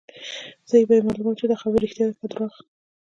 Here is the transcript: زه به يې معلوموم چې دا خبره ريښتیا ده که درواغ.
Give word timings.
زه 0.69 0.75
به 0.87 0.93
يې 0.97 1.01
معلوموم 1.05 1.35
چې 1.39 1.45
دا 1.47 1.55
خبره 1.61 1.81
ريښتیا 1.83 2.05
ده 2.07 2.13
که 2.19 2.25
درواغ. 2.31 2.53